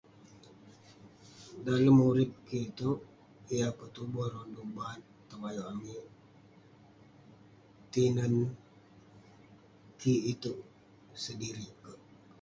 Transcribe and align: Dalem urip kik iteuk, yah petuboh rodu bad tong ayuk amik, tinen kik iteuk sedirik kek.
Dalem 1.65 1.97
urip 2.09 2.31
kik 2.47 2.61
iteuk, 2.69 2.99
yah 3.57 3.71
petuboh 3.77 4.27
rodu 4.33 4.61
bad 4.75 4.99
tong 5.29 5.43
ayuk 5.49 5.67
amik, 5.73 6.05
tinen 7.91 8.35
kik 9.99 10.21
iteuk 10.33 10.59
sedirik 11.23 11.71
kek. 11.83 11.99